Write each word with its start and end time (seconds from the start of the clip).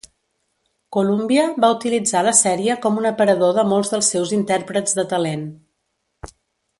Columbia 0.95 1.43
va 1.65 1.69
utilitzar 1.73 2.23
la 2.27 2.33
sèrie 2.39 2.77
com 2.85 2.97
un 3.03 3.09
aparador 3.11 3.53
de 3.57 3.65
molts 3.73 3.93
dels 3.95 4.09
seus 4.15 4.33
intèrprets 4.41 4.97
de 5.01 5.07
talent. 5.13 5.45